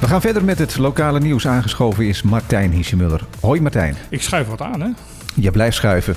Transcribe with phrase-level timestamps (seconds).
[0.00, 1.46] We gaan verder met het lokale nieuws.
[1.46, 3.24] Aangeschoven is Martijn Hiesemuller.
[3.40, 3.96] Hoi Martijn.
[4.08, 4.88] Ik schuif wat aan, hè?
[5.34, 6.14] Je blijft schuiven.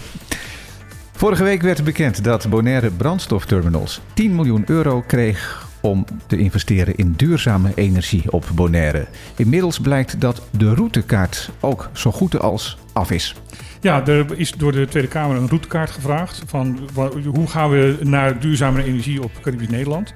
[1.11, 7.13] Vorige week werd bekend dat Bonaire Brandstofterminals 10 miljoen euro kreeg om te investeren in
[7.17, 9.07] duurzame energie op Bonaire.
[9.35, 13.35] Inmiddels blijkt dat de routekaart ook zo goed als af is.
[13.79, 16.89] Ja, er is door de Tweede Kamer een routekaart gevraagd van
[17.33, 20.13] hoe gaan we naar duurzame energie op Caribisch Nederland.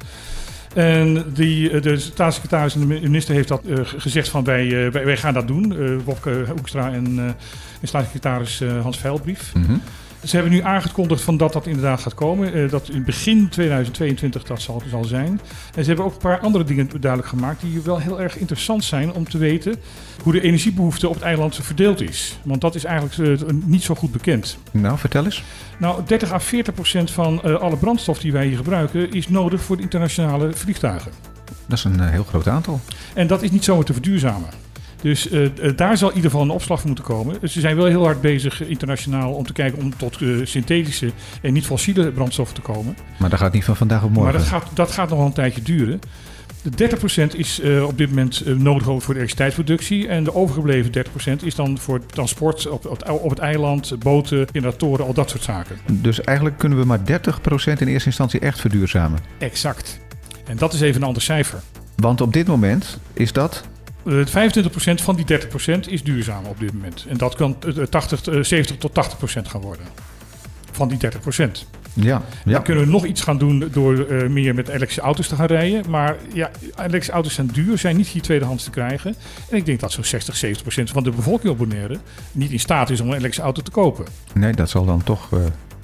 [0.75, 4.91] En die, eh, de staatssecretaris en de minister heeft dat uh, gezegd van wij, uh,
[4.91, 6.03] wij, wij, gaan dat doen.
[6.03, 7.35] Wopke Hoekstra en,
[7.83, 9.51] staatssecretaris Hans Veilbrief.
[9.53, 9.81] -hmm.
[10.25, 12.57] Ze hebben nu aangekondigd van dat dat inderdaad gaat komen.
[12.57, 15.41] Uh, dat in begin 2022 dat zal, zal zijn.
[15.75, 18.83] En ze hebben ook een paar andere dingen duidelijk gemaakt die wel heel erg interessant
[18.83, 19.75] zijn om te weten
[20.23, 22.39] hoe de energiebehoefte op het eiland verdeeld is.
[22.43, 24.57] Want dat is eigenlijk uh, niet zo goed bekend.
[24.71, 25.43] Nou, vertel eens.
[25.79, 29.61] Nou, 30 à 40 procent van uh, alle brandstof die wij hier gebruiken is nodig
[29.61, 31.11] voor de internationale vliegtuigen.
[31.67, 32.79] Dat is een heel groot aantal.
[33.13, 34.64] En dat is niet zomaar te verduurzamen.
[35.05, 37.49] Dus uh, daar zal in ieder geval een opslag voor moeten komen.
[37.49, 41.11] Ze zijn wel heel hard bezig internationaal om te kijken om tot uh, synthetische
[41.41, 42.97] en niet fossiele brandstoffen te komen.
[43.19, 44.31] Maar dat gaat niet van vandaag op morgen.
[44.33, 45.99] Maar dat gaat, dat gaat nog wel een tijdje duren.
[46.61, 46.89] De
[47.33, 50.07] 30% is uh, op dit moment nodig voor de elektriciteitsproductie.
[50.07, 50.91] En de overgebleven
[51.39, 55.43] 30% is dan voor transport op, op, op, het eiland, boten, generatoren, al dat soort
[55.43, 55.77] zaken.
[55.91, 57.03] Dus eigenlijk kunnen we maar 30%
[57.79, 59.19] in eerste instantie echt verduurzamen.
[59.37, 59.99] Exact.
[60.45, 61.59] En dat is even een ander cijfer.
[61.95, 63.63] Want op dit moment is dat
[64.05, 64.09] 25%
[64.95, 67.05] van die 30% is duurzaam op dit moment.
[67.09, 67.57] En dat kan
[67.89, 69.85] 80, 70 tot 80% gaan worden.
[70.71, 71.09] Van die 30%.
[71.93, 72.51] Ja, ja.
[72.51, 75.45] Dan kunnen we nog iets gaan doen door uh, meer met elektrische auto's te gaan
[75.45, 75.89] rijden.
[75.89, 79.15] Maar ja, elektrische auto's zijn duur, zijn niet hier tweedehands te krijgen.
[79.49, 80.49] En ik denk dat zo'n 60, 70%
[80.83, 81.99] van de bevolking op Bonaire
[82.31, 84.05] niet in staat is om een elektrische auto te kopen.
[84.33, 85.39] Nee, dat zal dan toch uh,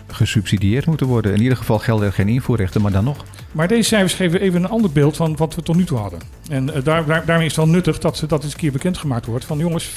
[0.08, 1.34] gesubsidieerd moeten worden.
[1.34, 3.26] In ieder geval gelden er geen invoerrechten, maar dan nog.
[3.52, 6.20] Maar deze cijfers geven even een ander beeld van wat we tot nu toe hadden.
[6.50, 9.26] En uh, daar, daar, daarmee is het wel nuttig dat dat eens een keer bekendgemaakt
[9.26, 9.46] wordt.
[9.46, 9.94] Van jongens, 40%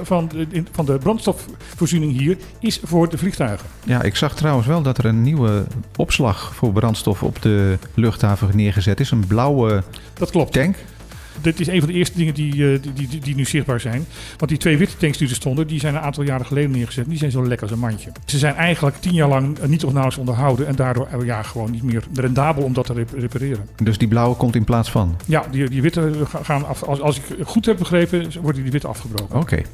[0.00, 3.66] van de, van de brandstofvoorziening hier is voor de vliegtuigen.
[3.84, 5.64] Ja, ik zag trouwens wel dat er een nieuwe
[5.96, 9.10] opslag voor brandstof op de luchthaven neergezet is.
[9.10, 9.82] Een blauwe
[10.14, 10.52] dat klopt.
[10.52, 10.76] tank
[11.40, 14.04] dit is een van de eerste dingen die, die, die, die, nu zichtbaar zijn.
[14.36, 17.08] Want die twee witte tanks die er stonden, die zijn een aantal jaren geleden neergezet.
[17.08, 18.12] Die zijn zo lekker als een mandje.
[18.24, 20.66] Ze zijn eigenlijk tien jaar lang niet of nauwelijks onderhouden.
[20.66, 23.68] En daardoor ja, gewoon niet meer rendabel om dat te repareren.
[23.82, 25.16] Dus die blauwe komt in plaats van?
[25.26, 26.82] Ja, die, die witte gaan af.
[26.82, 29.36] Als, als ik goed heb begrepen, worden die witte afgebroken.
[29.36, 29.44] Oké.
[29.44, 29.66] Okay.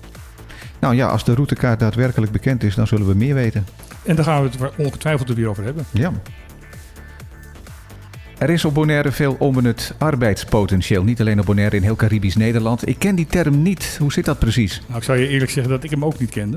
[0.81, 3.67] Nou ja, als de routekaart daadwerkelijk bekend is, dan zullen we meer weten.
[4.03, 5.85] En daar gaan we het ongetwijfeld er weer over hebben.
[5.91, 6.13] Ja.
[8.39, 11.03] Er is op Bonaire veel onbenut arbeidspotentieel.
[11.03, 12.89] Niet alleen op Bonaire, in heel Caribisch Nederland.
[12.89, 13.97] Ik ken die term niet.
[14.01, 14.83] Hoe zit dat precies?
[14.87, 16.57] Nou, ik zou je eerlijk zeggen dat ik hem ook niet kende.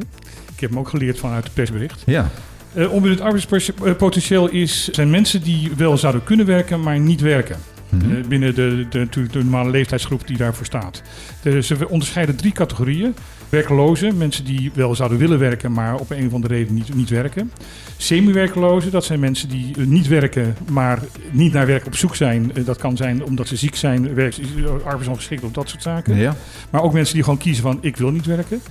[0.54, 2.04] Ik heb hem ook geleerd vanuit het persbericht.
[2.06, 2.30] Ja.
[2.74, 7.58] Uh, onbenut arbeidspotentieel is, zijn mensen die wel zouden kunnen werken, maar niet werken.
[7.92, 8.12] Mm-hmm.
[8.12, 11.02] Uh, binnen de, de, de, de, normale leeftijdsgroep die daarvoor staat.
[11.42, 13.16] Dus we onderscheiden drie categorieën.
[13.50, 17.10] Werklozen, mensen die wel zouden willen werken, maar op een of andere reden niet, niet
[17.10, 17.52] werken.
[17.98, 21.00] Semi-werklozen, dat zijn mensen die niet werken, maar
[21.32, 22.52] niet naar werk op zoek zijn.
[22.66, 24.36] Dat kan zijn omdat ze ziek zijn, werk,
[24.84, 26.16] arbeidsongeschikt of dat soort zaken.
[26.16, 26.36] Ja.
[26.70, 28.62] Maar ook mensen die gewoon kiezen van ik wil niet werken.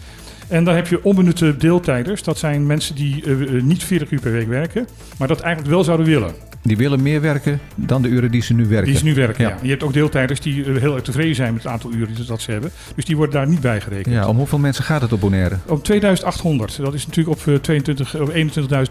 [0.49, 2.23] En dan heb je onbenutte deeltijders.
[2.23, 5.85] Dat zijn mensen die uh, niet 40 uur per week werken, maar dat eigenlijk wel
[5.85, 6.35] zouden willen.
[6.63, 8.87] Die willen meer werken dan de uren die ze nu werken.
[8.87, 9.51] Die ze nu werken, ja.
[9.51, 9.57] ja.
[9.63, 12.51] Je hebt ook deeltijders die heel erg tevreden zijn met het aantal uren dat ze
[12.51, 12.71] hebben.
[12.95, 14.15] Dus die worden daar niet bij gerekend.
[14.15, 15.57] Ja, om hoeveel mensen gaat het op Bonaire?
[15.67, 16.77] Om 2800.
[16.77, 18.39] Dat is natuurlijk op, 22, op 21.000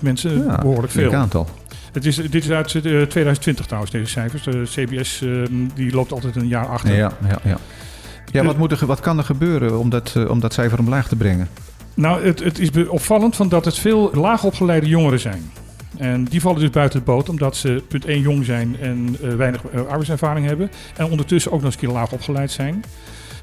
[0.02, 1.12] mensen ja, behoorlijk veel.
[1.12, 1.48] Een aantal.
[1.92, 4.44] Het is, dit is uit uh, 2020 trouwens, deze cijfers.
[4.44, 6.96] De CBS uh, die loopt altijd een jaar achter.
[6.96, 7.58] Ja, ja, ja.
[8.32, 11.16] ja wat, moet er, wat kan er gebeuren om dat, om dat cijfer omlaag te
[11.16, 11.48] brengen?
[11.94, 15.52] Nou, het, het is opvallend van dat het veel laagopgeleide jongeren zijn.
[16.00, 19.36] En die vallen dus buiten het boot omdat ze punt 1 jong zijn en uh,
[19.36, 20.72] weinig uh, arbeidservaring hebben.
[20.98, 22.84] En ondertussen ook nog eens een keer laag opgeleid zijn.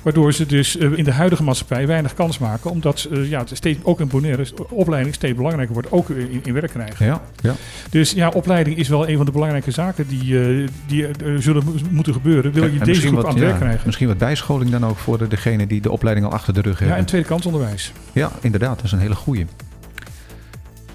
[0.03, 2.71] Waardoor ze dus uh, in de huidige maatschappij weinig kans maken.
[2.71, 5.93] Omdat ja, steeds, ook in Bonaire opleiding steeds belangrijker wordt.
[5.93, 7.07] Ook in, in werk krijgen.
[7.07, 7.55] Ja, ja.
[7.91, 10.39] Dus ja, opleiding is wel een van de belangrijke zaken die,
[10.87, 11.07] die
[11.39, 12.53] zullen moeten gebeuren.
[12.53, 13.83] Wil je deze groep wat, aan het ja, werk krijgen.
[13.85, 16.97] Misschien wat bijscholing dan ook voor degene die de opleiding al achter de rug hebben.
[16.97, 17.93] Ja, en tweede kansonderwijs.
[18.13, 18.77] Ja, inderdaad.
[18.77, 19.47] Dat is een hele goeie.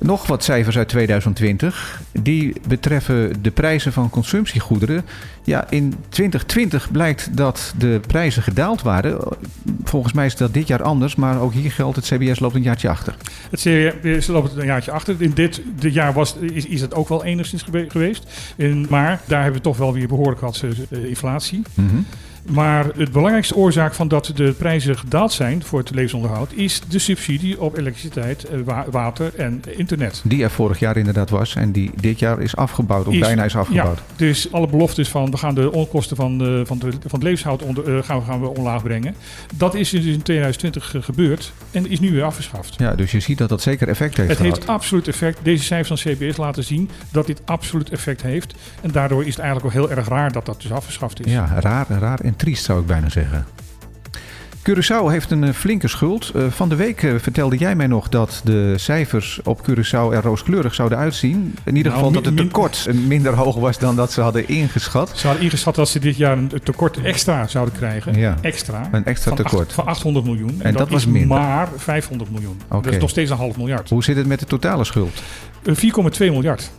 [0.03, 2.01] Nog wat cijfers uit 2020.
[2.11, 5.05] Die betreffen de prijzen van consumptiegoederen.
[5.43, 9.19] Ja, in 2020 blijkt dat de prijzen gedaald waren.
[9.83, 12.61] Volgens mij is dat dit jaar anders, maar ook hier geldt het CBS loopt een
[12.61, 13.15] jaartje achter.
[13.49, 15.15] Het CBS loopt een jaartje achter.
[15.17, 18.53] In dit, dit jaar was, is, is het ook wel enigszins geweest.
[18.55, 21.61] In, maar daar hebben we toch wel weer behoorlijk wat uh, inflatie.
[21.73, 22.05] Mm -hmm.
[22.49, 26.99] Maar het belangrijkste oorzaak van dat de prijzen gedaald zijn voor het levensonderhoud is de
[26.99, 30.21] subsidie op elektriciteit, eh, wa- water en internet.
[30.25, 33.43] Die er vorig jaar inderdaad was en die dit jaar is afgebouwd, of Is- bijna
[33.43, 33.97] is afgebouwd.
[33.97, 37.23] Ja, dus alle beloftes van we gaan de onkosten van, de, van, de, van het
[37.23, 39.15] levenshoud onder, eh, gaan, we, gaan we omlaag brengen.
[39.55, 42.75] Dat is dus in 2020 ge- gebeurd en is nu weer afgeschaft.
[42.77, 44.55] Ja, dus je ziet dat dat zeker effect heeft Het gehad.
[44.55, 45.39] heeft absoluut effect.
[45.43, 48.53] Deze cijfers van CBS laten zien dat dit absoluut effect heeft.
[48.81, 51.31] En daardoor is het eigenlijk ook heel erg raar dat dat dus afgeschaft is.
[51.31, 53.45] Ja, raar, raar en triest zou ik bijna zeggen.
[54.69, 56.31] Curaçao heeft een eh, flinke schuld.
[56.35, 60.21] Eh, van de week eh, vertelde jij mij nog dat de cijfers op Curaçao er
[60.21, 61.55] rooskleurig zouden uitzien.
[61.63, 65.11] In ieder Nou, geval dat het tekort minder hoog was dan dat ze hadden ingeschat.
[65.15, 68.13] Ze hadden ingeschat dat ze dit jaar een tekort extra zouden krijgen.
[68.17, 68.89] Ja, Extra.
[68.91, 69.65] een extra van, tekort.
[69.67, 70.55] acht- van 800 miljoen.
[70.61, 71.37] En dat was minder.
[71.37, 72.59] maar 500 miljoen.
[72.69, 73.89] Dat is nog steeds een half miljard.
[73.89, 75.21] Hoe zit het met de totale schuld?
[75.63, 76.71] Eh, 4,2 miljard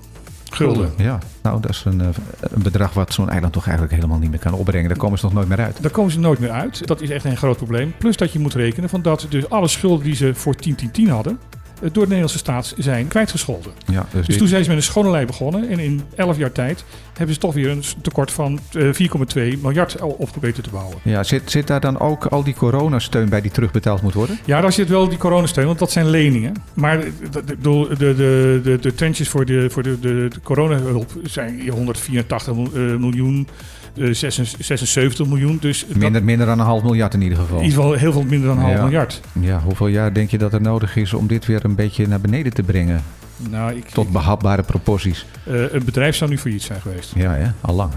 [0.54, 0.90] gulden.
[0.96, 2.06] Ja, nou dat is een, eh,
[2.40, 4.88] een bedrag wat zo'n eiland toch eigenlijk helemaal niet meer kan opbrengen.
[4.88, 5.82] Daar komen ze nog nooit meer uit.
[5.82, 6.86] Daar komen ze nooit meer uit.
[6.86, 7.94] Dat is echt een groot probleem.
[7.98, 11.38] Plus dat je moet rekenen van dat dus alle schulden die ze voor 10-10-10 hadden,
[11.82, 13.72] door de Nederlandse staat zijn kwijtgescholden.
[13.86, 15.68] Ja, dus Dus dit- toen zijn ze met een schone lei begonnen.
[15.68, 16.84] En in 11 jaar tijd
[17.16, 20.96] hebben ze toch weer een tekort van eh, 4,2 miljard op weten te bouwen.
[21.02, 24.38] ja, zit, zit daar dan ook al die coronasteun bij die terugbetaald moet worden?
[24.44, 26.54] Ja, daar zit wel die coronasteun, want dat zijn leningen.
[26.74, 32.54] Maar de, de, de, de, trendjes voor de, voor de, de, de coronahulp zijn 184
[32.54, 33.48] mil- eh, miljoen,
[33.96, 35.58] eh, 76 miljoen.
[35.60, 37.58] Dus dat- Minder, minder dan een half miljard in ieder geval.
[37.58, 38.82] in ieder geval heel veel minder dan een half Ja.
[38.82, 39.20] miljard.
[39.40, 42.20] Ja, hoeveel jaar denk je dat er nodig is om dit weer een beetje naar
[42.20, 43.02] beneden te brengen?
[43.50, 45.26] Nou, ik, Tot behapbare proporties.
[45.46, 47.12] eh, een bedrijf zou nu failliet zijn geweest.
[47.14, 47.50] Ja, hè?
[47.60, 47.92] al lang.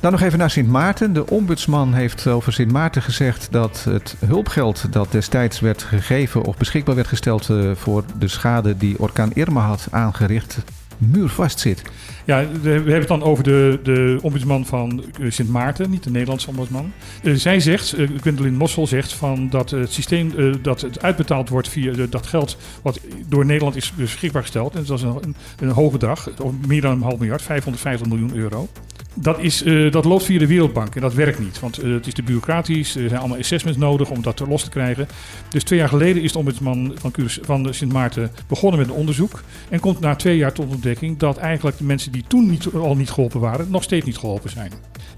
[0.00, 1.12] Dan nog even naar Sint Maarten.
[1.12, 6.56] De ombudsman heeft over Sint Maarten gezegd dat het hulpgeld dat destijds werd gegeven of
[6.56, 10.58] beschikbaar werd gesteld eh, voor de schade die orkaan Irma had aangericht,
[11.00, 11.82] muurvast zit.
[12.24, 16.10] Ja, we hebben het dan over de, de ombudsman van eh, Sint Maarten, niet de
[16.10, 16.92] Nederlandse ombudsman.
[17.22, 21.48] Eh, zij zegt, uh, Gwendolyn Mossel zegt, van dat het systeem eh, dat het uitbetaald
[21.48, 24.74] wordt via dat geld wat door Nederland is beschikbaar gesteld.
[24.74, 28.68] En dat is een, een, of meer dan een half miljard, 550 miljoen euro.
[29.14, 31.60] Dat, is, eh, dat loopt via de Wereldbank en dat werkt niet.
[31.60, 34.70] Want eh, het is te bureaucratisch, er zijn allemaal assessments nodig om dat los te
[34.70, 35.08] krijgen.
[35.48, 37.12] Dus twee jaar geleden is de ombudsman van,
[37.42, 39.42] van Sint Maarten begonnen met een onderzoek.
[39.68, 42.96] En komt na twee jaar tot ontdekking dat eigenlijk de mensen die toen niet, al
[42.96, 44.72] niet geholpen waren, nog steeds niet geholpen zijn.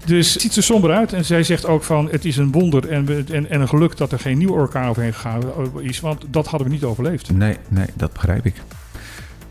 [0.05, 1.13] Dus het ziet er somber uit.
[1.13, 4.11] En zij zegt ook van het is een wonder en, en, en een geluk dat
[4.11, 5.41] er geen nieuwe orkaan overheen gegaan
[5.79, 5.99] is.
[5.99, 7.31] Want dat hadden we niet overleefd.
[7.31, 8.55] Nee, nee, dat begrijp ik.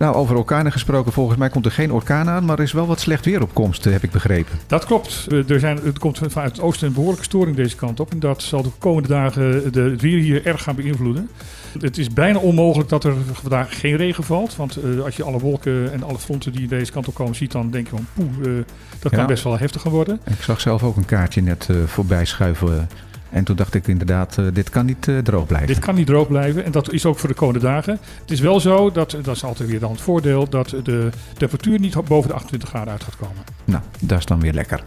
[0.03, 2.87] Nou, over orkanen gesproken, volgens mij komt er geen orkaan aan, maar er is wel
[2.87, 4.59] wat slecht weer op komst, eh, heb ik begrepen.
[4.67, 5.27] Dat klopt.
[5.31, 8.11] Eh, Er, zijn, er komt vanuit het oosten een behoorlijke storing deze kant op.
[8.11, 11.29] En dat zal de komende dagen de, het weer hier erg gaan beïnvloeden.
[11.81, 14.57] Het is bijna onmogelijk dat er vandaag geen regen valt.
[14.57, 17.53] Want eh, als je alle wolken en alle fronten die deze kant op komen ziet,
[17.53, 18.65] dan denk je van poeh, eh,
[18.99, 19.27] dat kan Ja.
[19.27, 20.21] best wel heftig gaan worden.
[20.31, 22.89] Ik zag zelf ook een kaartje net eh, voorbij schuiven.
[23.33, 25.69] En toen dacht ik inderdaad, eh, dit kan niet eh, droog blijven.
[25.69, 27.99] Dit kan niet droog blijven en dat is ook voor de komende dagen.
[28.21, 31.79] Het is wel zo, dat, dat is altijd weer dan het voordeel, dat de temperatuur
[31.79, 33.43] niet boven de 28 graden uit gaat komen.
[33.65, 34.83] Nou, dat is dan weer lekker.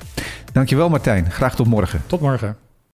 [0.51, 1.31] Dankjewel Martijn.
[1.31, 2.01] Graag tot morgen.
[2.07, 2.64] Tot morgen.